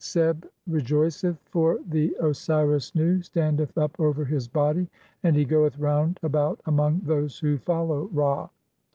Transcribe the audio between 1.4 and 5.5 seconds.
for the Osiris Nu standeth up over his "body, [and he